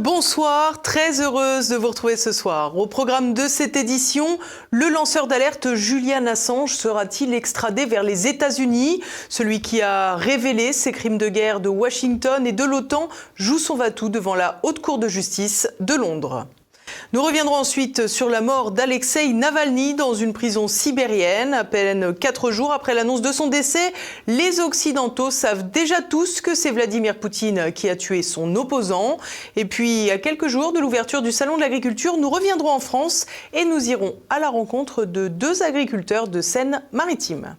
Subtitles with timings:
[0.00, 2.74] Bonsoir, très heureuse de vous retrouver ce soir.
[2.78, 4.38] Au programme de cette édition,
[4.70, 9.02] le lanceur d'alerte Julian Assange sera-t-il extradé vers les États-Unis?
[9.28, 13.76] Celui qui a révélé ces crimes de guerre de Washington et de l'OTAN joue son
[13.76, 16.46] va-tout devant la Haute Cour de justice de Londres.
[17.12, 21.54] Nous reviendrons ensuite sur la mort d'Alexei Navalny dans une prison sibérienne.
[21.54, 23.92] À peine quatre jours après l'annonce de son décès,
[24.26, 29.16] les Occidentaux savent déjà tous que c'est Vladimir Poutine qui a tué son opposant.
[29.56, 33.26] Et puis, à quelques jours de l'ouverture du Salon de l'agriculture, nous reviendrons en France
[33.52, 37.56] et nous irons à la rencontre de deux agriculteurs de Seine-Maritime.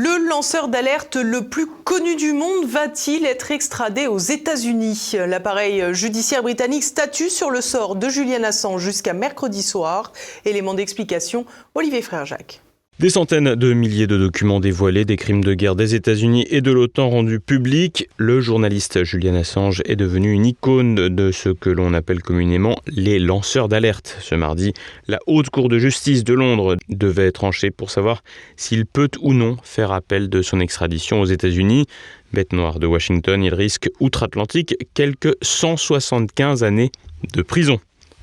[0.00, 5.14] Le lanceur d'alerte le plus connu du monde va-t-il être extradé aux États-Unis?
[5.26, 10.12] L'appareil judiciaire britannique statue sur le sort de Julian Assange jusqu'à mercredi soir.
[10.44, 12.62] Élément d'explication, Olivier Frère-Jacques.
[12.98, 16.72] Des centaines de milliers de documents dévoilés des crimes de guerre des États-Unis et de
[16.72, 21.94] l'OTAN rendus publics, le journaliste Julian Assange est devenu une icône de ce que l'on
[21.94, 24.16] appelle communément les lanceurs d'alerte.
[24.20, 24.72] Ce mardi,
[25.06, 28.24] la Haute Cour de justice de Londres devait trancher pour savoir
[28.56, 31.86] s'il peut ou non faire appel de son extradition aux États-Unis.
[32.32, 36.90] Bête noire de Washington, il risque outre-Atlantique quelques 175 années
[37.32, 37.78] de prison.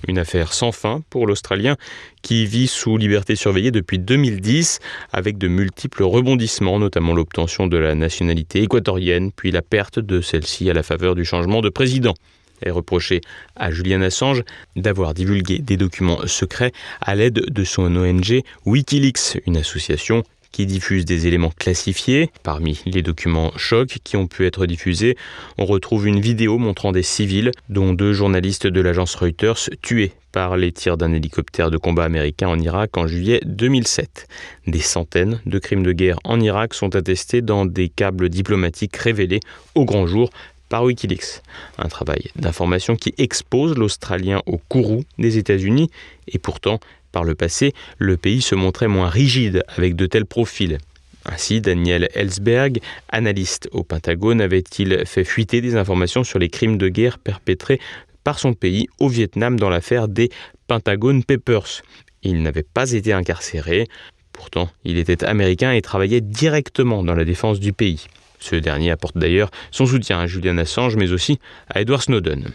[0.07, 1.77] Une affaire sans fin pour l'Australien
[2.21, 4.79] qui vit sous liberté surveillée depuis 2010
[5.11, 10.69] avec de multiples rebondissements, notamment l'obtention de la nationalité équatorienne puis la perte de celle-ci
[10.69, 12.13] à la faveur du changement de président.
[12.61, 13.21] Est reproché
[13.55, 14.43] à Julian Assange
[14.75, 20.23] d'avoir divulgué des documents secrets à l'aide de son ONG Wikileaks, une association
[20.55, 22.31] qui diffuse des éléments classifiés.
[22.41, 25.17] Parmi les documents chocs qui ont pu être diffusés,
[25.57, 30.55] on retrouve une vidéo montrant des civils, dont deux journalistes de l'agence Reuters, tués par
[30.55, 34.29] les tirs d'un hélicoptère de combat américain en Irak en juillet 2007.
[34.65, 39.41] Des centaines de crimes de guerre en Irak sont attestés dans des câbles diplomatiques révélés
[39.75, 40.29] au grand jour
[40.75, 41.41] par Wikileaks.
[41.77, 45.89] Un travail d'information qui expose l'Australien au courroux des États-Unis
[46.27, 46.81] et pourtant
[47.13, 50.77] par le passé, le pays se montrait moins rigide avec de tels profils.
[51.23, 56.89] Ainsi, Daniel Ellsberg, analyste au Pentagone, avait-il fait fuiter des informations sur les crimes de
[56.89, 57.79] guerre perpétrés
[58.25, 60.29] par son pays au Vietnam dans l'affaire des
[60.67, 61.83] Pentagon Papers.
[62.21, 63.87] Il n'avait pas été incarcéré,
[64.33, 68.07] pourtant il était américain et travaillait directement dans la défense du pays.
[68.45, 72.45] Ce dernier apporte d'ailleurs son soutien à Julian Assange mais aussi à Edward Snowden.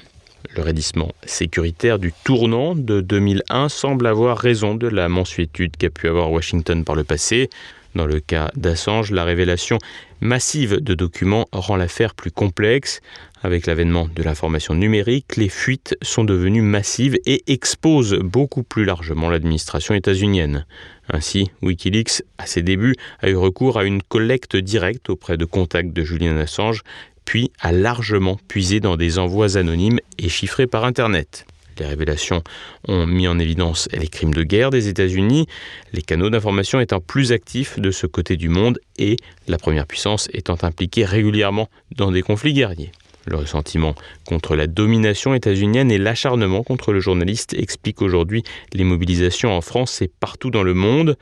[0.54, 6.06] Le raidissement sécuritaire du tournant de 2001 semble avoir raison de la mensuétude qu'a pu
[6.06, 7.50] avoir Washington par le passé.
[7.96, 9.78] Dans le cas d'Assange, la révélation
[10.20, 13.00] massive de documents rend l'affaire plus complexe.
[13.42, 19.30] Avec l'avènement de l'information numérique, les fuites sont devenues massives et exposent beaucoup plus largement
[19.30, 20.66] l'administration états-unienne.
[21.12, 25.92] Ainsi, Wikileaks, à ses débuts, a eu recours à une collecte directe auprès de contacts
[25.92, 26.82] de Julian Assange
[27.30, 31.46] puis a largement puisé dans des envois anonymes et chiffrés par Internet.
[31.80, 32.42] Les révélations
[32.88, 35.46] ont mis en évidence les crimes de guerre des États-Unis,
[35.94, 39.16] les canaux d'information étant plus actifs de ce côté du monde et
[39.48, 42.92] la première puissance étant impliquée régulièrement dans des conflits guerriers.
[43.26, 43.94] Le ressentiment
[44.26, 48.42] contre la domination états-unienne et l'acharnement contre le journaliste expliquent aujourd'hui
[48.74, 51.16] les mobilisations en France et partout dans le monde.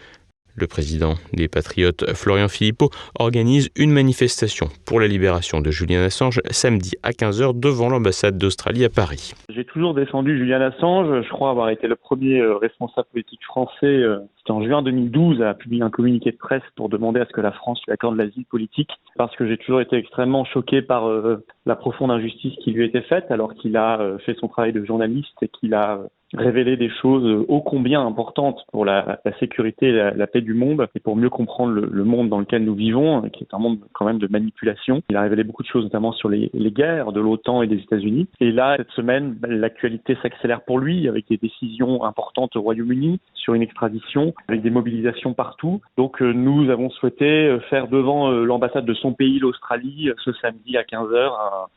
[0.58, 6.41] Le président des Patriotes, Florian Philippot, organise une manifestation pour la libération de Julian Assange
[6.50, 9.34] samedi à 15h devant l'ambassade d'Australie à Paris.
[9.50, 11.22] J'ai toujours défendu Julian Assange.
[11.22, 15.42] Je crois avoir été le premier euh, responsable politique français, euh, c'était en juin 2012,
[15.42, 18.16] à publier un communiqué de presse pour demander à ce que la France lui accorde
[18.16, 22.72] l'asile politique, parce que j'ai toujours été extrêmement choqué par euh, la profonde injustice qui
[22.72, 26.00] lui était faite, alors qu'il a fait son travail de journaliste et qu'il a
[26.34, 31.00] révéler des choses ô combien importantes pour la, sécurité et la, paix du monde et
[31.00, 34.18] pour mieux comprendre le, monde dans lequel nous vivons, qui est un monde quand même
[34.18, 35.02] de manipulation.
[35.10, 38.28] Il a révélé beaucoup de choses, notamment sur les, guerres de l'OTAN et des États-Unis.
[38.40, 43.20] Et là, cette semaine, bah, l'actualité s'accélère pour lui avec des décisions importantes au Royaume-Uni
[43.34, 45.81] sur une extradition, avec des mobilisations partout.
[45.96, 50.32] Donc euh, nous avons souhaité euh, faire devant euh, l'ambassade de son pays, l'Australie, ce
[50.34, 51.31] samedi à 15h,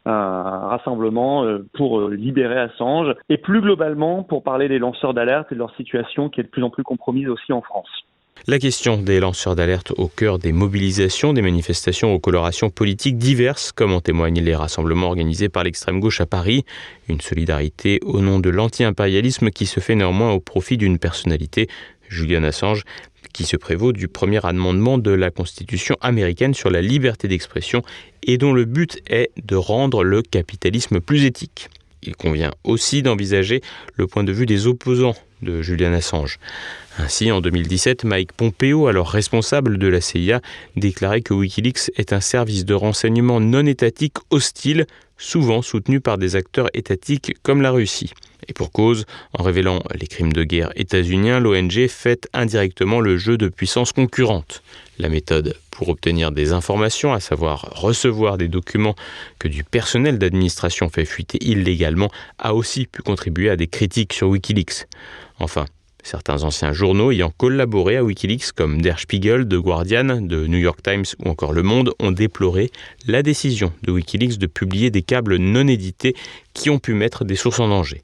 [0.06, 5.56] un, un rassemblement pour libérer Assange et plus globalement pour parler des lanceurs d'alerte et
[5.56, 7.90] de leur situation qui est de plus en plus compromise aussi en France.
[8.48, 13.72] La question des lanceurs d'alerte au cœur des mobilisations, des manifestations aux colorations politiques diverses,
[13.72, 16.66] comme en témoignent les rassemblements organisés par l'extrême gauche à Paris,
[17.08, 21.68] une solidarité au nom de l'anti-impérialisme qui se fait néanmoins au profit d'une personnalité,
[22.10, 22.84] Julian Assange,
[23.32, 27.84] qui se prévaut du premier amendement de la Constitution américaine sur la liberté d'expression
[28.24, 31.70] et dont le but est de rendre le capitalisme plus éthique.
[32.03, 33.62] Il convient aussi d'envisager
[33.95, 36.39] le point de vue des opposants de Julian Assange.
[36.98, 40.42] Ainsi, en 2017, Mike Pompeo, alors responsable de la CIA,
[40.76, 44.86] déclarait que Wikileaks est un service de renseignement non étatique hostile,
[45.18, 48.12] souvent soutenu par des acteurs étatiques comme la Russie.
[48.48, 53.38] Et pour cause, en révélant les crimes de guerre états-uniens, l'ONG fait indirectement le jeu
[53.38, 54.62] de puissances concurrentes.
[55.00, 58.96] La méthode pour obtenir des informations, à savoir recevoir des documents
[59.40, 64.28] que du personnel d'administration fait fuiter illégalement, a aussi pu contribuer à des critiques sur
[64.28, 64.88] Wikileaks.
[65.40, 65.66] Enfin,
[66.03, 70.81] Certains anciens journaux ayant collaboré à Wikileaks, comme Der Spiegel, The Guardian, de New York
[70.83, 72.71] Times ou encore Le Monde, ont déploré
[73.07, 76.15] la décision de Wikileaks de publier des câbles non édités
[76.53, 78.01] qui ont pu mettre des sources en danger.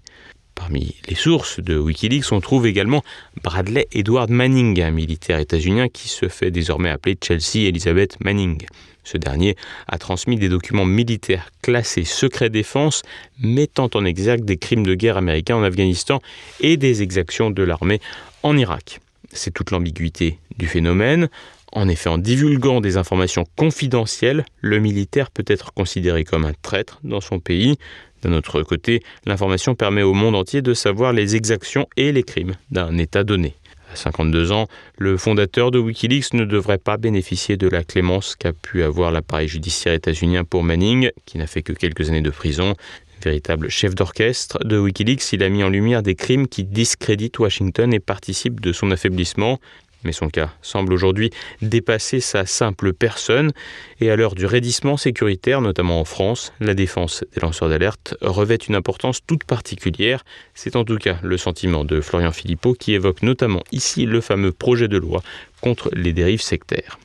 [0.54, 3.04] Parmi les sources de Wikileaks, on trouve également
[3.44, 8.66] Bradley Edward Manning, un militaire états-unien qui se fait désormais appeler Chelsea Elizabeth Manning.
[9.08, 9.56] Ce dernier
[9.88, 13.04] a transmis des documents militaires classés secret défense
[13.40, 16.20] mettant en exergue des crimes de guerre américains en Afghanistan
[16.60, 18.02] et des exactions de l'armée
[18.44, 19.00] en Irak.
[19.32, 21.30] C'est toute l'ambiguïté du phénomène.
[21.72, 27.00] En effet, en divulguant des informations confidentielles, le militaire peut être considéré comme un traître
[27.06, 27.78] dans son pays.
[28.24, 32.56] D'un autre côté, l'information permet au monde entier de savoir les exactions et les crimes
[32.72, 33.56] d'un État donné.
[33.98, 34.68] À 52 ans,
[35.00, 39.48] le fondateur de Wikileaks ne devrait pas bénéficier de la clémence qu'a pu avoir l'appareil
[39.48, 42.76] judiciaire états-unien pour Manning, qui n'a fait que quelques années de prison.
[43.24, 47.92] Véritable chef d'orchestre de Wikileaks, il a mis en lumière des crimes qui discréditent Washington
[47.92, 49.60] et participent de son affaiblissement
[50.04, 53.52] mais son cas semble aujourd'hui dépasser sa simple personne,
[54.00, 58.56] et à l'heure du raidissement sécuritaire, notamment en France, la défense des lanceurs d'alerte revêt
[58.56, 60.24] une importance toute particulière.
[60.54, 64.52] C'est en tout cas le sentiment de Florian Philippot qui évoque notamment ici le fameux
[64.52, 65.22] projet de loi
[65.62, 66.98] contre les dérives sectaires.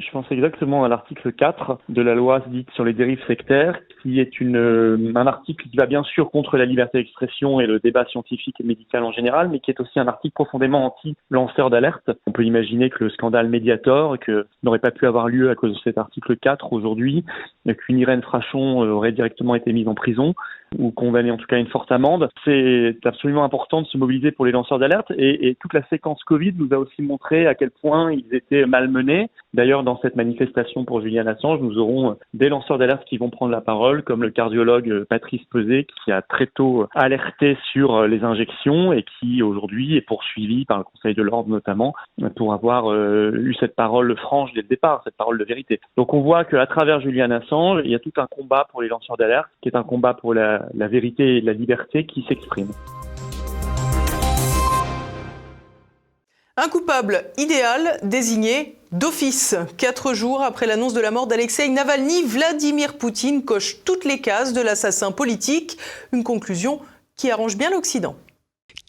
[0.00, 4.20] Je pense exactement à l'article 4 de la loi dite sur les dérives sectaires, qui
[4.20, 8.04] est euh, un article qui va bien sûr contre la liberté d'expression et le débat
[8.06, 12.10] scientifique et médical en général, mais qui est aussi un article profondément anti-lanceur d'alerte.
[12.26, 14.16] On peut imaginer que le scandale Mediator,
[14.62, 17.24] n'aurait pas pu avoir lieu à cause de cet article 4 aujourd'hui,
[17.86, 20.34] qu'une Irène Frachon euh, aurait directement été mise en prison
[20.78, 22.28] ou condamnée en tout cas une forte amende.
[22.44, 26.54] C'est absolument important de se mobiliser pour les lanceurs d'alerte et toute la séquence Covid
[26.56, 29.30] nous a aussi montré à quel point ils étaient malmenés.
[29.52, 33.50] D'ailleurs, dans cette manifestation pour Julian Assange, nous aurons des lanceurs d'alerte qui vont prendre
[33.50, 38.92] la parole, comme le cardiologue Patrice Peset, qui a très tôt alerté sur les injections
[38.92, 41.94] et qui aujourd'hui est poursuivi par le Conseil de l'ordre notamment
[42.36, 45.80] pour avoir euh, eu cette parole franche dès le départ, cette parole de vérité.
[45.96, 48.88] Donc on voit qu'à travers Julian Assange, il y a tout un combat pour les
[48.88, 52.70] lanceurs d'alerte, qui est un combat pour la, la vérité et la liberté qui s'exprime.
[56.56, 59.54] Un coupable idéal désigné d'office.
[59.76, 64.52] Quatre jours après l'annonce de la mort d'Alexei Navalny, Vladimir Poutine coche toutes les cases
[64.52, 65.78] de l'assassin politique.
[66.12, 66.80] Une conclusion
[67.16, 68.16] qui arrange bien l'Occident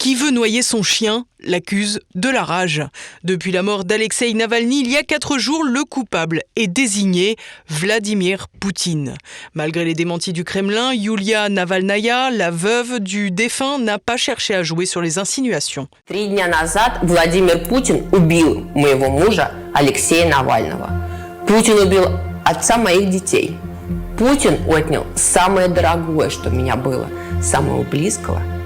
[0.01, 2.83] qui veut noyer son chien l'accuse de la rage.
[3.23, 7.35] Depuis la mort d'Alexei Navalny il y a quatre jours, le coupable est désigné
[7.67, 9.15] Vladimir Poutine.
[9.53, 14.63] Malgré les démentis du Kremlin, Yulia Navalnaya, la veuve du défunt, n'a pas cherché à
[14.63, 15.87] jouer sur les insinuations.
[16.05, 20.89] Три дня назад Владимир Путин убил моего мужа Алексея Навального.
[21.47, 22.05] Путин убил
[22.45, 23.57] отца моих детей.
[24.17, 27.07] Путин отнял самое дорогое, что у меня было,
[27.41, 28.57] самого близкого –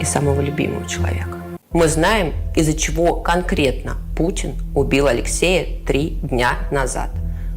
[0.00, 1.38] и самого любимого человека.
[1.74, 7.10] Мы знаем, из-за чего конкретно Путин убил Алексея три дня назад.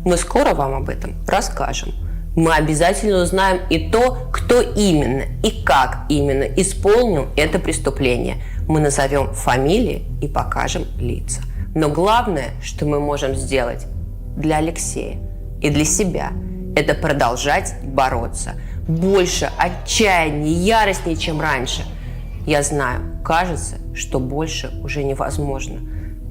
[0.06, 1.94] Мы скоро вам об этом расскажем.
[2.36, 8.38] Мы обязательно узнаем и то, кто именно и как именно исполнил это преступление.
[8.68, 11.42] Мы назовем фамилии и покажем лица.
[11.76, 13.86] Но главное, что мы можем сделать
[14.36, 15.18] для Алексея
[15.62, 16.32] и для себя,
[16.76, 18.56] это продолжать бороться.
[18.88, 21.84] Больше отчаяния, яростнее, чем раньше–
[22.48, 25.82] я знаю, кажется, что больше уже невозможно,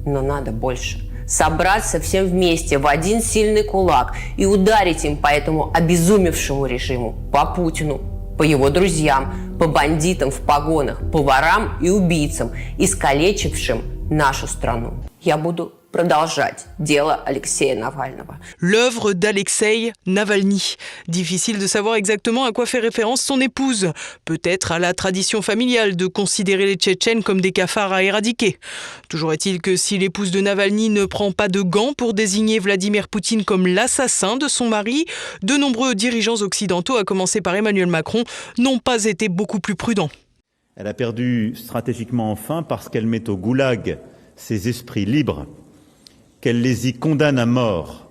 [0.03, 1.07] но надо больше.
[1.27, 7.45] Собраться всем вместе в один сильный кулак и ударить им по этому обезумевшему режиму, по
[7.45, 8.01] Путину,
[8.35, 14.95] по его друзьям, по бандитам в погонах, по ворам и убийцам, искалечившим нашу страну.
[15.21, 18.38] Я буду продолжать дело Алексея Навального.
[18.58, 20.76] L'œuvre d'Alexei Navalny.
[21.06, 23.92] Difficile de savoir exactement à quoi fait référence son épouse.
[24.24, 28.58] Peut-être à la tradition familiale de considérer les Tchétchènes comme des cafards à éradiquer.
[29.08, 33.08] Toujours est-il que si l'épouse de Navalny ne prend pas de gants pour désigner Vladimir
[33.08, 35.04] Poutine comme l'assassin de son mari,
[35.42, 38.24] de nombreux dirigeants occidentaux, à commencer par Emmanuel Macron,
[38.56, 40.10] n'ont pas été beaucoup plus prudents.
[40.74, 43.98] Elle a perdu stratégiquement enfin parce qu'elle met au goulag
[44.36, 45.46] ses esprits libres
[46.47, 48.09] qu'elle les y condamne à mort,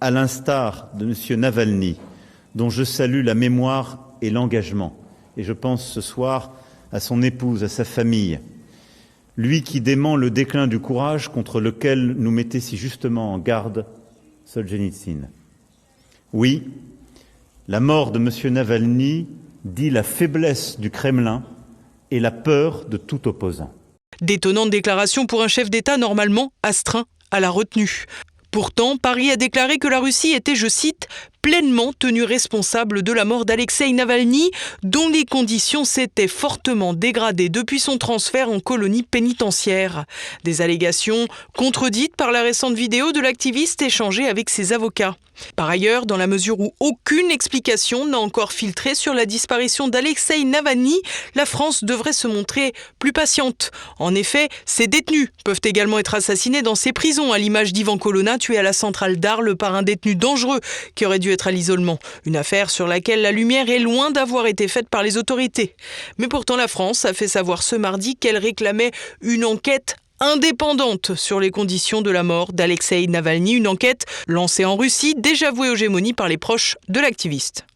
[0.00, 1.38] à l'instar de M.
[1.38, 1.98] Navalny,
[2.54, 4.96] dont je salue la mémoire et l'engagement.
[5.36, 6.54] Et je pense ce soir
[6.92, 8.40] à son épouse, à sa famille.
[9.36, 13.84] lui qui dément le déclin du courage contre lequel nous mettait si justement en garde
[14.46, 15.28] Solzhenitsyn.
[16.32, 16.62] Oui,
[17.68, 18.54] la mort de M.
[18.54, 19.26] Navalny
[19.66, 21.42] dit la faiblesse du Kremlin
[22.10, 23.74] et la peur de tout opposant.
[24.22, 28.06] D'étonnantes déclarations pour un chef d'État normalement astreint à la retenue.
[28.52, 31.08] Pourtant, Paris a déclaré que la Russie était, je cite,
[31.44, 34.50] pleinement tenue responsable de la mort d'Alexei Navalny,
[34.82, 40.06] dont les conditions s'étaient fortement dégradées depuis son transfert en colonie pénitentiaire.
[40.44, 45.16] Des allégations contredites par la récente vidéo de l'activiste échangée avec ses avocats.
[45.56, 50.44] Par ailleurs, dans la mesure où aucune explication n'a encore filtré sur la disparition d'Alexei
[50.44, 51.00] Navalny,
[51.34, 53.70] la France devrait se montrer plus patiente.
[53.98, 58.38] En effet, ces détenus peuvent également être assassinés dans ces prisons, à l'image d'Ivan Colonna
[58.38, 60.60] tué à la centrale d'Arles par un détenu dangereux
[60.94, 61.98] qui aurait dû à l'isolement.
[62.24, 65.74] Une affaire sur laquelle la lumière est loin d'avoir été faite par les autorités.
[66.18, 71.40] Mais pourtant, la France a fait savoir ce mardi qu'elle réclamait une enquête indépendante sur
[71.40, 75.76] les conditions de la mort d'Alexei Navalny, une enquête lancée en Russie, déjà vouée aux
[75.76, 77.66] gémonies par les proches de l'activiste.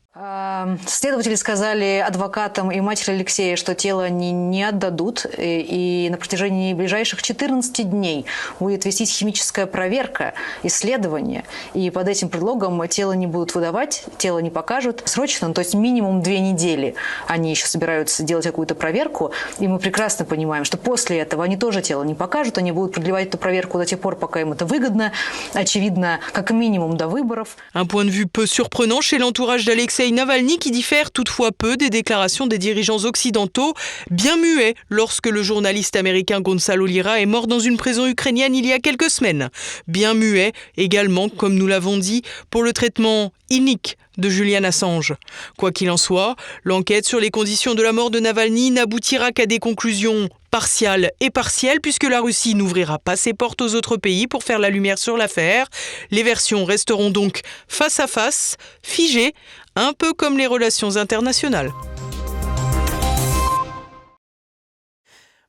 [0.86, 7.22] Следователи сказали адвокатам и матери Алексея, что тело они не отдадут, и на протяжении ближайших
[7.22, 8.26] 14 дней
[8.58, 10.34] будет вестись химическая проверка,
[10.64, 15.74] исследование, и под этим предлогом тело не будут выдавать, тело не покажут срочно, то есть
[15.74, 16.96] минимум две недели
[17.28, 21.80] они еще собираются делать какую-то проверку, и мы прекрасно понимаем, что после этого они тоже
[21.80, 25.12] тело не покажут, они будут продлевать эту проверку до тех пор, пока им это выгодно,
[25.54, 27.56] очевидно, как минимум до выборов.
[27.72, 31.90] Un point de vue peu surprenant chez l'entourage d'Alexei Navalny qui diffère toutefois peu des
[31.90, 33.74] déclarations des dirigeants occidentaux,
[34.10, 38.66] bien muets lorsque le journaliste américain Gonzalo Lira est mort dans une prison ukrainienne il
[38.66, 39.50] y a quelques semaines.
[39.86, 45.14] Bien muet également, comme nous l'avons dit, pour le traitement inique de Julian Assange.
[45.56, 49.46] Quoi qu'il en soit, l'enquête sur les conditions de la mort de Navalny n'aboutira qu'à
[49.46, 54.26] des conclusions partiales et partielles puisque la Russie n'ouvrira pas ses portes aux autres pays
[54.26, 55.68] pour faire la lumière sur l'affaire.
[56.10, 59.34] Les versions resteront donc face à face, figées,
[59.78, 61.72] un peu comme les relations internationales.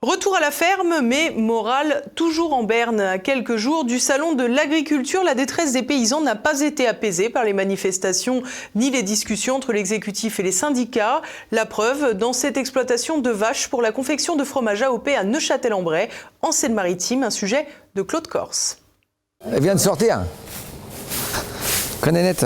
[0.02, 3.02] Retour à la ferme, mais morale toujours en berne.
[3.02, 7.30] À quelques jours du salon de l'agriculture, la détresse des paysans n'a pas été apaisée
[7.30, 8.42] par les manifestations
[8.76, 11.22] ni les discussions entre l'exécutif et les syndicats.
[11.52, 16.08] La preuve dans cette exploitation de vaches pour la confection de fromage AOP à Neuchâtel-en-Bray,
[16.42, 18.78] en Seine-Maritime, un sujet de Claude Corse.
[19.52, 20.22] Elle vient de sortir.
[22.00, 22.46] Connais net.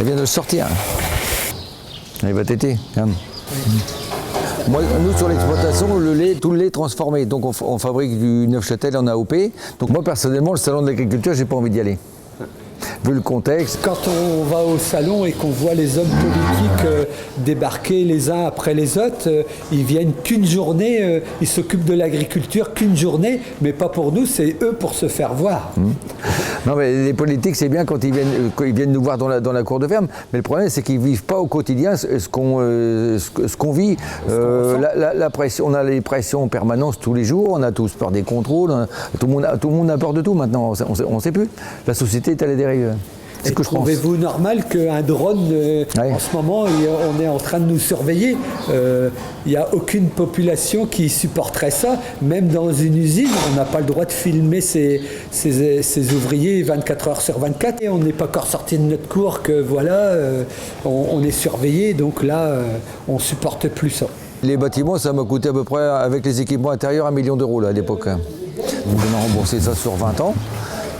[0.00, 0.66] Elle vient de sortir.
[2.22, 2.78] Elle va téter.
[4.66, 7.26] Moi, nous, sur l'exploitation, le lait, tout le lait est transformé.
[7.26, 9.34] Donc, on, on fabrique du Neufchâtel en AOP.
[9.78, 11.98] Donc, moi, personnellement, le salon de l'agriculture, j'ai pas envie d'y aller.
[13.02, 13.78] Vu le contexte.
[13.82, 17.04] Quand on va au salon et qu'on voit les hommes politiques euh,
[17.38, 19.42] débarquer les uns après les autres, euh,
[19.72, 24.26] ils viennent qu'une journée, euh, ils s'occupent de l'agriculture qu'une journée, mais pas pour nous,
[24.26, 25.72] c'est eux pour se faire voir.
[26.66, 29.28] Non, mais les politiques, c'est bien quand ils viennent, quand ils viennent nous voir dans
[29.28, 31.96] la, dans la cour de ferme, mais le problème, c'est qu'ils vivent pas au quotidien
[31.96, 33.96] ce, qu'on ce qu'on vit.
[34.28, 37.72] La, la- la pression, on a les pressions en permanence tous les jours, on a
[37.72, 38.86] tous peur des contrôles, a-
[39.18, 41.32] tout, le monde a, tout le monde a peur de tout maintenant, on on sait
[41.32, 41.48] plus.
[41.86, 42.88] La société est à la dérive.
[43.42, 43.78] Et ce que je pense.
[43.78, 46.12] Trouvez-vous normal qu'un drone, euh, Ouais.
[46.12, 48.36] en ce moment, on est en train de nous surveiller
[48.70, 49.08] Euh,
[49.46, 51.96] Il n'y a aucune population qui supporterait ça.
[52.20, 56.62] Même dans une usine, on n'a pas le droit de filmer ses, ses- ses ouvriers
[56.62, 57.82] 24 heures sur 24.
[57.82, 60.42] Et on n'est pas encore sorti de notre cours que voilà, euh,
[60.84, 61.94] on, on est surveillé.
[61.94, 62.62] Donc là, euh,
[63.08, 64.06] on supporte plus ça.
[64.42, 67.60] Les bâtiments, ça m'a coûté à peu près, avec les équipements intérieurs, un million d'euros
[67.60, 68.04] là, à l'époque.
[68.06, 70.34] Donc on a remboursé ça sur 20 ans.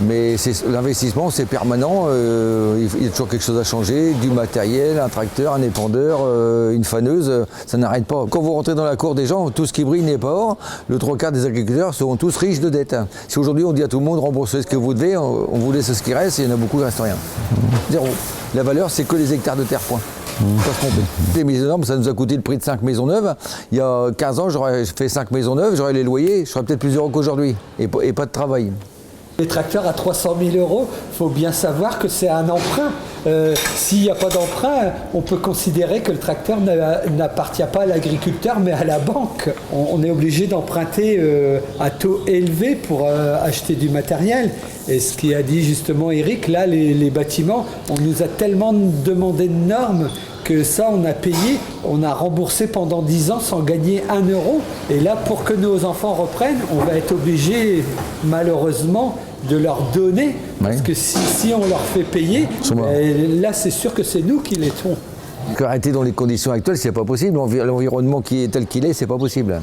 [0.02, 0.36] Mais
[0.68, 2.06] l'investissement, c'est permanent.
[2.08, 6.20] euh, il y a toujours quelque chose à changer, du matériel, un tracteur, un épandeur,
[6.22, 8.24] euh, une faneuse, ça n'arrête pas.
[8.30, 10.56] Quand vous rentrez dans la cour des gens, tout ce qui brille n'est pas or.
[10.88, 12.96] Le trois quarts des agriculteurs seront tous riches de dettes.
[13.28, 15.72] Si aujourd'hui on dit à tout le monde remboursez ce que vous devez, on, vous
[15.72, 17.16] laisse ce qui reste, il y en a beaucoup qui ne reste rien.
[17.90, 18.06] Zéro.
[18.54, 20.00] La valeur, c'est que les hectares de terre, point.
[21.36, 23.34] Les maisons neuves, ça nous a coûté le prix de 5 maisons neuves.
[23.70, 26.64] Il y a 15 ans, j'aurais fait 5 maisons neuves, j'aurais les loyers, je serais
[26.64, 27.54] peut-être plus heureux qu'aujourd'hui.
[27.78, 28.72] Et pas de travail.
[29.40, 32.90] Les tracteurs à 300 000 euros, il faut bien savoir que c'est un emprunt.
[33.26, 37.84] Euh, S'il n'y a pas d'emprunt, on peut considérer que le tracteur n'a- n'appartient pas
[37.84, 39.48] à l'agriculteur, mais à la banque.
[39.72, 44.50] On, on est obligé d'emprunter euh, à taux élevé pour euh, acheter du matériel.
[44.88, 48.74] Et ce qui a dit justement Eric, là, les, les bâtiments, on nous a tellement
[48.74, 50.10] demandé de normes
[50.44, 54.60] que ça, on a payé, on a remboursé pendant 10 ans sans gagner un euro.
[54.90, 57.84] Et là, pour que nos enfants reprennent, on va être obligé,
[58.24, 59.16] malheureusement,
[59.48, 60.34] de leur donner.
[60.62, 64.40] Parce que si, si on leur fait payer, ben, là, c'est sûr que c'est nous
[64.40, 64.96] qui les tuons.
[65.58, 67.36] Arrêter dans les conditions actuelles, c'est pas possible.
[67.36, 69.60] L'envi- L'environnement qui est tel qu'il est, c'est pas possible.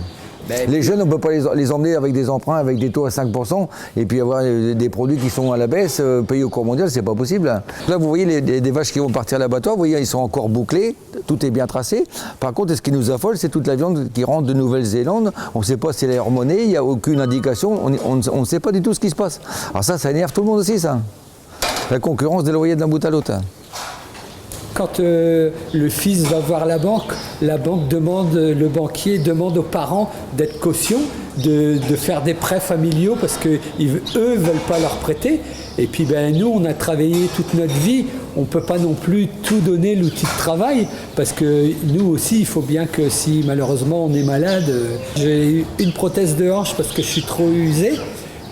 [0.68, 3.10] Les jeunes, on ne peut pas les, emmener avec des emprunts, avec des taux à
[3.10, 6.50] 5%, et puis avoir euh, des produits qui sont à la baisse, euh, payés au
[6.50, 7.62] cours mondial, c'est pas possible.
[7.88, 10.20] Là, vous voyez les, des, vaches qui vont partir à l'abattoir, vous voyez, ils sont
[10.20, 12.06] encore bouclés, tout est bien tracé.
[12.39, 15.32] Par contre, ce qui nous affole, c'est toute la viande qui rentre de Nouvelle-Zélande.
[15.54, 18.46] On ne sait pas si elle est hormonée, il n'y a aucune indication, on ne
[18.46, 19.39] sait pas du tout ce qui se passe.
[19.72, 21.00] Alors ça, ça énerve tout le monde aussi, ça.
[21.92, 23.34] La concurrence des loyers d'un bout à l'autre.
[24.77, 29.63] Quand euh, le fils va voir la banque, la banque demande, le banquier demande aux
[29.63, 31.00] parents d'être caution,
[31.43, 35.39] de, de faire des prêts familiaux parce que ils- eux veulent pas leur prêter.
[35.79, 38.05] Et puis ben nous, on a travaillé toute notre vie.
[38.36, 42.46] On peut pas non plus tout donner l'outil de travail parce que nous aussi, il
[42.46, 46.89] faut bien que si malheureusement on est malade, euh, j'ai une prothèse de hanche parce
[46.89, 47.93] que je suis trop usé.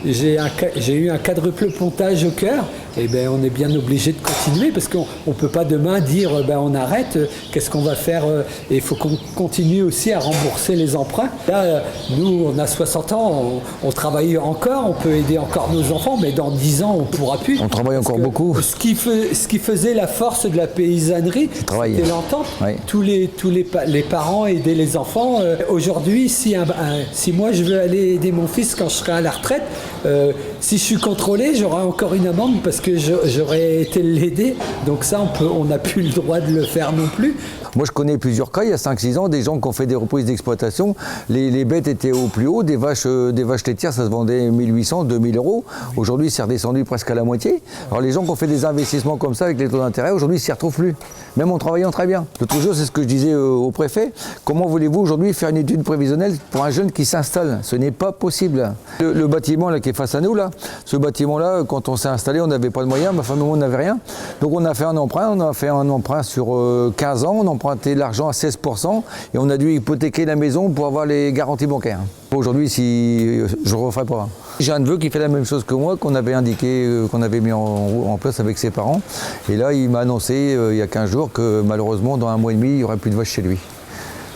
[0.06, 2.66] J'ai eu un quadruple pontage au cœur,
[2.98, 6.34] et ben on est bien obligé de continuer parce qu'on ne peut pas demain dire
[6.36, 9.82] euh, ben on arrête, euh, qu'est-ce qu'on va faire euh, Et il faut qu'on continue
[9.82, 11.30] aussi à rembourser les emprunts.
[11.48, 11.80] Là, euh,
[12.18, 16.18] nous, on a 60 ans, on, on travaille encore, on peut aider encore nos enfants,
[16.22, 17.60] mais dans 10 ans, on ne pourra plus.
[17.62, 18.56] On travaille encore beaucoup.
[18.62, 21.50] Ce qui, fais- ce qui faisait la force de la paysannerie,
[21.96, 22.46] c'était l'entente.
[22.62, 22.72] Oui.
[22.88, 25.40] Tous, les, tous les, pa- les parents aidaient les enfants.
[25.42, 28.96] Euh, Aujourd'hui, si, un- un- si moi je veux aller aider mon fils quand je
[28.96, 29.64] serai à la retraite,
[30.06, 34.56] euh, si je suis contrôlé, j'aurai encore une amende parce que j'aurais été l'aider.
[34.86, 37.36] Donc ça, on n'a plus le droit de le faire non plus.
[37.76, 39.86] Moi, je connais plusieurs cas, il y a 5-6 ans, des gens qui ont fait
[39.86, 40.96] des reprises d'exploitation.
[41.28, 44.50] Les, bêtes étaient au plus haut, des vaches, euh, des vaches laitières, ça se vendait
[44.50, 45.66] 1800, 2000 euros.
[45.98, 47.62] Aujourd'hui, c'est redescendu presque à la moitié.
[47.92, 50.38] Alors, les gens qui ont fait des investissements comme ça avec les taux d'intérêt, aujourd'hui,
[50.38, 50.96] ils s'y retrouvent plus.
[51.36, 52.26] Même en travaillant très bien.
[52.40, 54.14] L'autre jour, c'est ce que je disais euh, au préfet.
[54.46, 57.60] Comment voulez-vous aujourd'hui faire une étude prévisionnelle pour un jeune qui s'installe?
[57.62, 58.74] Ce n'est pas possible.
[59.02, 60.50] Le, bâtiment là, qui est face à nous, là,
[60.86, 63.76] ce bâtiment-là, quand on s'est installé, on n'avait pas de moyens, ma femme on n'avait
[63.76, 64.00] rien.
[64.40, 67.36] Donc on a fait un emprunt, on a fait un emprunt sur euh, 15 ans,
[67.42, 69.02] on emprunté l'argent à 16%
[69.34, 72.00] et on a dû hypothéquer la maison pour avoir les garanties bancaires.
[72.34, 74.30] Aujourd'hui, si je ne referai pas.
[74.60, 77.22] J'ai un neveu qui fait la même chose que moi, qu'on avait indiqué, euh, qu'on
[77.22, 79.02] avait mis en, place avec ses parents.
[79.50, 82.38] Et là, il m'a annoncé euh, il y a 15 jours que malheureusement, dans un
[82.38, 83.58] mois et demi, il n'y aurait plus de vaches chez lui.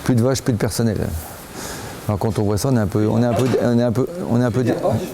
[0.03, 0.97] Plus de vaches, plus de personnel.
[2.07, 3.83] Alors quand on voit ça, on est un peu, on est un peu, on est
[3.83, 4.63] un peu, on est un peu,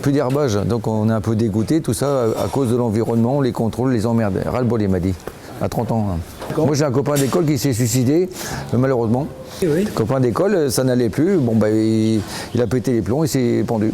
[0.02, 0.56] plus d'herbage.
[0.56, 4.06] Donc on est un peu dégoûté, tout ça à, cause de l'environnement, les contrôles, les
[4.06, 4.42] emmerdes.
[4.46, 5.14] Ras-le-bol, il m'a dit,
[5.62, 6.08] à 30 ans.
[6.12, 6.20] hein.
[6.58, 8.30] Moi j'ai un copain d'école qui s'est suicidé,
[8.74, 9.28] malheureusement.
[9.64, 9.86] Oui.
[9.94, 11.38] Copain d'école, ça n'allait plus.
[11.38, 12.20] Bon bah il,
[12.54, 13.92] il a pété les plombs, il s'est pendu.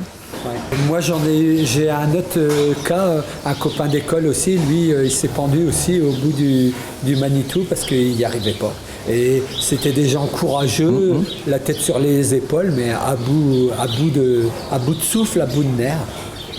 [0.88, 4.58] Moi, j'en ai, j'ai un autre euh, cas, euh, un copain d'école aussi.
[4.58, 6.72] Lui, euh, il s'est pendu aussi au bout du,
[7.04, 8.74] du Manitou parce qu'il n'y arrivait pas.
[9.10, 11.16] Et c'était des gens courageux,
[11.48, 15.42] la tête sur les épaules, mais à bout, à bout de, à bout de souffle,
[15.42, 15.98] à bout de nerfs.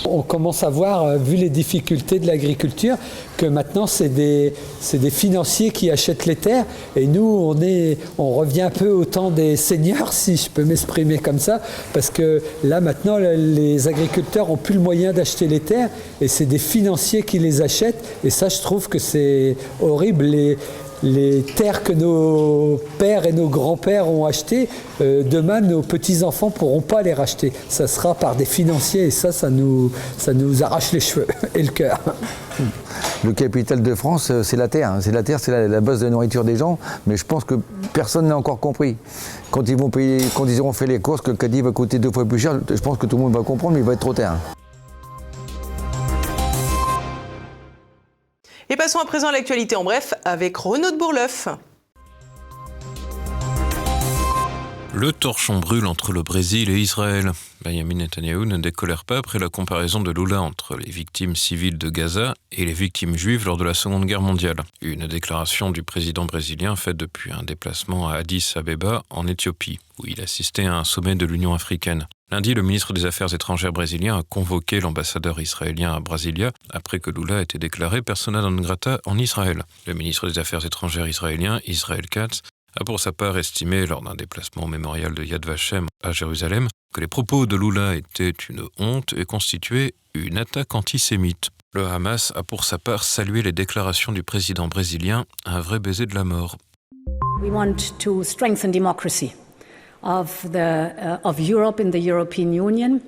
[0.04, 2.96] On commence à voir, euh, vu les difficultés de l'agriculture,
[3.36, 4.52] que maintenant c'est des,
[5.10, 6.64] financiers qui achètent les terres.
[6.96, 10.64] Et nous, on, est, on revient un peu au temps des seigneurs, si je peux
[10.64, 11.60] m'exprimer comme ça,
[11.92, 16.28] parce que là maintenant, le- les agriculteurs ont plus le moyen d'acheter les terres et
[16.28, 18.02] c'est des financiers qui les achètent.
[18.24, 20.56] Et ça, je trouve que c'est horrible.
[21.02, 24.68] Les terres que nos pères et nos grands-pères ont achetées,
[25.00, 27.52] euh, demain nos petits-enfants ne pourront pas les racheter.
[27.68, 31.62] Ça sera par des financiers et ça, ça nous, ça nous arrache les cheveux et
[31.62, 31.98] le cœur.
[33.24, 34.92] Le capital de France, euh, c'est la terre.
[34.92, 34.98] hein.
[35.00, 36.78] C'est la terre, c'est la, la base de la nourriture des gens.
[37.06, 37.54] Mais je pense que
[37.92, 38.96] personne n'a encore compris.
[39.50, 41.98] Quand ils vont payer, quand ils auront fait les courses, que le caddie va coûter
[41.98, 43.92] deux fois plus cher, je pense que tout le monde va comprendre, mais il va
[43.94, 44.36] être trop tard.
[48.72, 51.46] Et passons à présent à l'actualité en bref avec Renaud de Bourleuf.
[55.02, 57.32] Le torchon brûle entre le Brésil et Israël.
[57.64, 61.90] Benjamin Netanyahu ne décolère pas après la comparaison de Lula entre les victimes civiles de
[61.90, 64.58] Gaza et les victimes juives lors de la Seconde Guerre mondiale.
[64.80, 70.06] Une déclaration du président brésilien faite depuis un déplacement à Addis Abeba en Éthiopie, où
[70.06, 72.06] il assistait à un sommet de l'Union africaine.
[72.30, 77.10] Lundi, le ministre des Affaires étrangères brésilien a convoqué l'ambassadeur israélien à Brasilia après que
[77.10, 79.64] Lula a été déclaré persona non grata en Israël.
[79.88, 82.40] Le ministre des Affaires étrangères israélien, Israël Katz,
[82.78, 87.00] a pour sa part estimé lors d'un déplacement mémorial de Yad Vashem à Jérusalem que
[87.00, 91.50] les propos de Lula étaient une honte et constituaient une attaque antisémite.
[91.74, 96.06] Le Hamas a pour sa part salué les déclarations du président brésilien, un vrai baiser
[96.06, 96.56] de la mort.
[97.42, 99.32] We want to strengthen democracy
[100.02, 103.00] of, the, uh, of Europe in the European Union,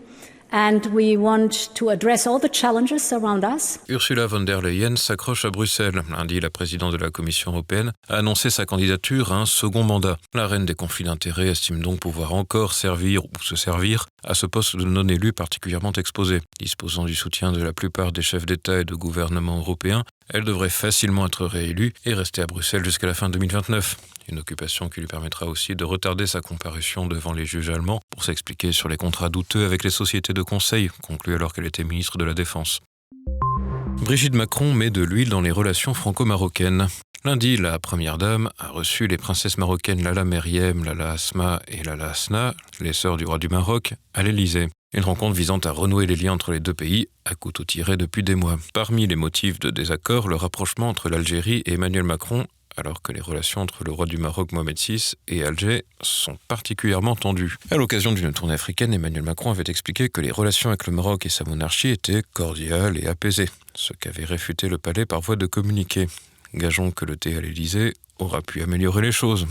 [0.52, 3.78] and we want to address all the challenges around us.
[3.88, 6.02] Ursula von der Leyen s'accroche à Bruxelles.
[6.10, 10.16] Lundi, la présidente de la Commission européenne a annoncé sa candidature à un second mandat.
[10.34, 14.46] La reine des conflits d'intérêts estime donc pouvoir encore servir ou se servir à ce
[14.46, 16.40] poste de non-élu particulièrement exposé.
[16.60, 20.70] Disposant du soutien de la plupart des chefs d'État et de gouvernement européens, Elle devrait
[20.70, 23.96] facilement être réélue et rester à Bruxelles jusqu'à la fin 2029.
[24.28, 28.24] Une occupation qui lui permettra aussi de retarder sa comparution devant les juges allemands pour
[28.24, 32.16] s'expliquer sur les contrats douteux avec les sociétés de conseil, conclus alors qu'elle était ministre
[32.16, 32.80] de la Défense.
[34.00, 36.88] Brigitte Macron met de l'huile dans les relations franco-marocaines.
[37.26, 42.10] Lundi, la première dame a reçu les princesses marocaines Lala Meriem, Lala Asma et Lala
[42.10, 44.68] Asna, les sœurs du roi du Maroc, à l'Élysée.
[44.92, 48.22] Une rencontre visant à renouer les liens entre les deux pays, à couteau tiré depuis
[48.22, 48.58] des mois.
[48.74, 53.20] Parmi les motifs de désaccord, le rapprochement entre l'Algérie et Emmanuel Macron alors que les
[53.20, 57.56] relations entre le roi du Maroc Mohamed VI et Alger sont particulièrement tendues.
[57.70, 61.24] À l'occasion d'une tournée africaine, Emmanuel Macron avait expliqué que les relations avec le Maroc
[61.24, 65.46] et sa monarchie étaient cordiales et apaisées, ce qu'avait réfuté le palais par voie de
[65.46, 66.08] communiqué.
[66.54, 69.46] Gageons que le thé à l'Élysée aura pu améliorer les choses.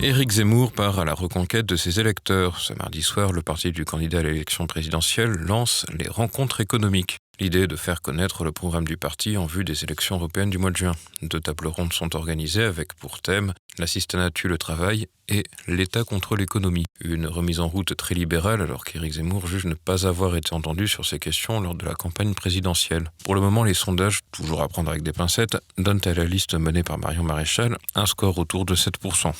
[0.00, 2.58] Éric Zemmour part à la reconquête de ses électeurs.
[2.58, 7.21] Ce mardi soir, le parti du candidat à l'élection présidentielle lance les rencontres économiques.
[7.40, 10.58] L'idée est de faire connaître le programme du parti en vue des élections européennes du
[10.58, 10.94] mois de juin.
[11.22, 16.36] Deux tables rondes sont organisées avec pour thème l'assistanat tue le travail et l'État contre
[16.36, 16.84] l'économie.
[17.00, 20.86] Une remise en route très libérale alors qu'Éric Zemmour juge ne pas avoir été entendu
[20.86, 23.10] sur ces questions lors de la campagne présidentielle.
[23.24, 26.54] Pour le moment, les sondages, toujours à prendre avec des pincettes, donnent à la liste
[26.54, 29.32] menée par Marion Maréchal un score autour de 7%.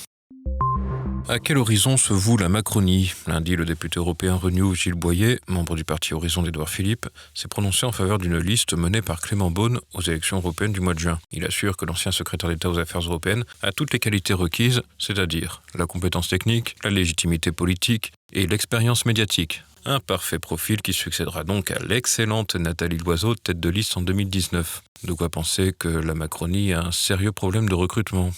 [1.29, 3.13] À quel horizon se voue la Macronie?
[3.27, 7.85] Lundi, le député européen Renew Gilles Boyer, membre du parti Horizon d'Edouard Philippe, s'est prononcé
[7.85, 11.19] en faveur d'une liste menée par Clément Beaune aux élections européennes du mois de juin.
[11.31, 15.63] Il assure que l'ancien secrétaire d'État aux affaires européennes a toutes les qualités requises, c'est-à-dire
[15.75, 19.63] la compétence technique, la légitimité politique et l'expérience médiatique.
[19.85, 24.83] Un parfait profil qui succédera donc à l'excellente Nathalie Loiseau, tête de liste en 2019.
[25.05, 28.31] De quoi penser que la Macronie a un sérieux problème de recrutement?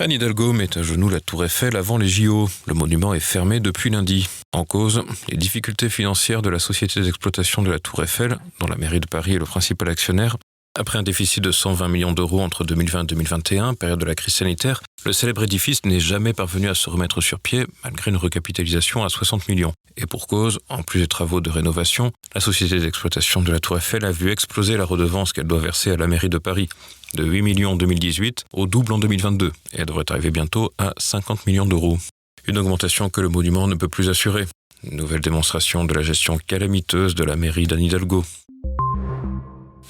[0.00, 2.48] Anne Hidalgo met à genoux la tour Eiffel avant les JO.
[2.66, 4.28] Le monument est fermé depuis lundi.
[4.52, 8.76] En cause, les difficultés financières de la société d'exploitation de la tour Eiffel, dont la
[8.76, 10.36] mairie de Paris est le principal actionnaire.
[10.80, 14.34] Après un déficit de 120 millions d'euros entre 2020 et 2021, période de la crise
[14.34, 19.02] sanitaire, le célèbre édifice n'est jamais parvenu à se remettre sur pied malgré une recapitalisation
[19.02, 19.72] à 60 millions.
[19.96, 23.78] Et pour cause, en plus des travaux de rénovation, la société d'exploitation de la Tour
[23.78, 26.68] Eiffel a vu exploser la redevance qu'elle doit verser à la mairie de Paris,
[27.14, 30.92] de 8 millions en 2018 au double en 2022, et elle devrait arriver bientôt à
[30.96, 31.98] 50 millions d'euros.
[32.46, 34.46] Une augmentation que le monument ne peut plus assurer.
[34.84, 38.24] Nouvelle démonstration de la gestion calamiteuse de la mairie d'Anne Hidalgo.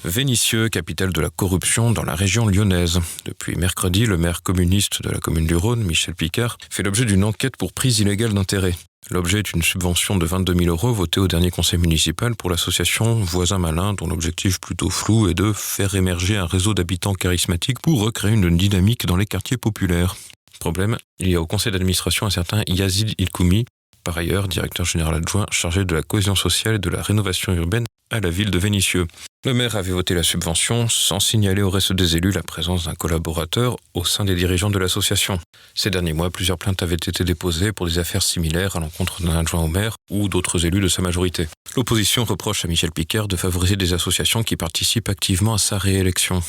[0.05, 3.01] Vénissieux, capitale de la corruption dans la région lyonnaise.
[3.25, 7.25] Depuis mercredi, le maire communiste de la commune du Rhône, Michel Picard, fait l'objet d'une
[7.25, 8.75] enquête pour prise illégale d'intérêt.
[9.11, 13.15] L'objet est une subvention de 22 000 euros votée au dernier conseil municipal pour l'association
[13.15, 18.01] Voisins Malins, dont l'objectif plutôt flou est de faire émerger un réseau d'habitants charismatiques pour
[18.01, 20.15] recréer une dynamique dans les quartiers populaires.
[20.61, 23.65] Problème, il y a au conseil d'administration un certain Yazid Ilkoumi,
[24.05, 27.85] par ailleurs directeur général adjoint chargé de la cohésion sociale et de la rénovation urbaine
[28.11, 29.07] à la ville de Vénissieux.
[29.45, 32.93] Le maire avait voté la subvention sans signaler au reste des élus la présence d'un
[32.93, 35.39] collaborateur au sein des dirigeants de l'association.
[35.75, 39.37] Ces derniers mois, plusieurs plaintes avaient été déposées pour des affaires similaires à l'encontre d'un
[39.37, 41.47] adjoint au maire ou d'autres élus de sa majorité.
[41.75, 46.43] L'opposition reproche à Michel Picard de favoriser des associations qui participent activement à sa réélection.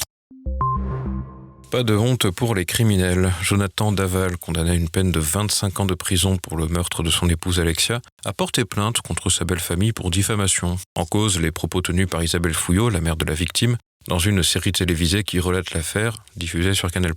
[1.71, 3.33] Pas de honte pour les criminels.
[3.43, 7.11] Jonathan Daval, condamné à une peine de 25 ans de prison pour le meurtre de
[7.11, 10.79] son épouse Alexia, a porté plainte contre sa belle famille pour diffamation.
[10.97, 13.77] En cause, les propos tenus par Isabelle Fouillot, la mère de la victime,
[14.09, 17.13] dans une série télévisée qui relate l'affaire, diffusée sur Canal+.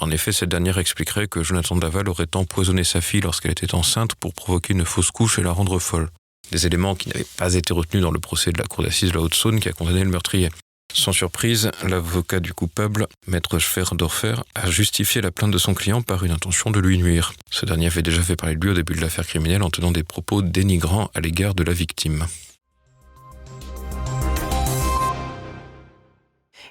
[0.00, 4.14] En effet, cette dernière expliquerait que Jonathan Daval aurait empoisonné sa fille lorsqu'elle était enceinte
[4.14, 6.08] pour provoquer une fausse couche et la rendre folle.
[6.52, 9.16] Des éléments qui n'avaient pas été retenus dans le procès de la cour d'assises de
[9.16, 10.48] la Haute-Saône qui a condamné le meurtrier.
[10.94, 16.24] Sans surprise, l'avocat du coupable, maître Schwerdorfer, a justifié la plainte de son client par
[16.24, 17.32] une intention de lui nuire.
[17.50, 19.92] Ce dernier avait déjà fait parler de lui au début de l'affaire criminelle en tenant
[19.92, 22.26] des propos dénigrants à l'égard de la victime.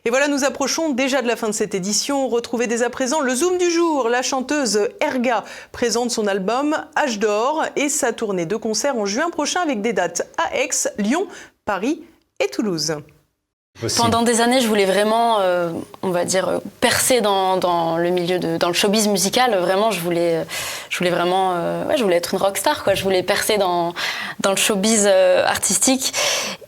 [0.03, 2.29] Et voilà, nous approchons déjà de la fin de cette édition.
[2.29, 4.07] Retrouvez dès à présent le Zoom du jour.
[4.07, 9.29] La chanteuse Erga présente son album H d'or et sa tournée de concert en juin
[9.29, 11.27] prochain avec des dates à Aix, Lyon,
[11.65, 12.03] Paris
[12.39, 12.95] et Toulouse.
[13.95, 18.09] Pendant des années, je voulais vraiment, euh, on va dire, euh, percer dans, dans, le
[18.09, 19.55] milieu de, dans le showbiz musical.
[19.55, 20.45] Vraiment, je voulais,
[20.89, 22.95] je voulais vraiment, euh, ouais, je voulais être une rockstar, quoi.
[22.95, 23.93] Je voulais percer dans,
[24.39, 26.11] dans le showbiz euh, artistique.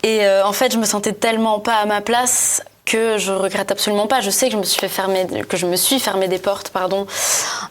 [0.03, 3.69] Et euh, en fait, je me sentais tellement pas à ma place que je regrette
[3.69, 4.19] absolument pas.
[4.19, 4.89] Je sais que je me suis fait
[5.47, 7.05] que je me suis fermé des portes, pardon,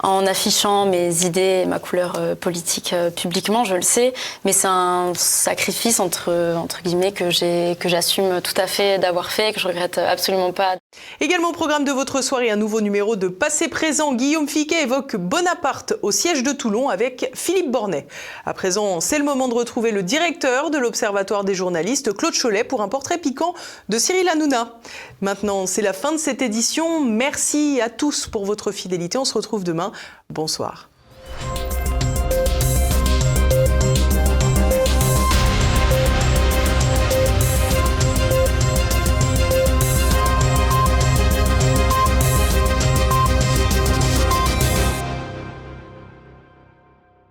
[0.03, 4.69] en affichant mes idées, ma couleur euh, politique euh, publiquement, je le sais, mais c'est
[4.69, 9.61] un sacrifice entre entre guillemets que j'ai que j'assume tout à fait d'avoir fait, que
[9.61, 10.77] je regrette absolument pas.
[11.21, 14.15] Également au programme de votre soirée, un nouveau numéro de Passé Présent.
[14.15, 18.07] Guillaume Fiquet évoque Bonaparte au siège de Toulon avec Philippe Bornet.
[18.47, 22.63] À présent, c'est le moment de retrouver le directeur de l'Observatoire des journalistes, Claude Cholet,
[22.63, 23.55] pour un portrait piquant
[23.89, 24.79] de Cyril Hanouna.
[25.21, 27.05] Maintenant, c'est la fin de cette édition.
[27.05, 29.19] Merci à tous pour votre fidélité.
[29.19, 29.93] On se retrouve demain.
[30.31, 30.89] Bonsoir.